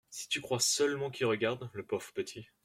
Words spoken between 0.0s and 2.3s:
Si tu crois seulement qu’il regarde, le pauvre